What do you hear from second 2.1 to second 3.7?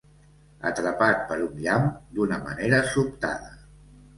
d'una manera sobtada.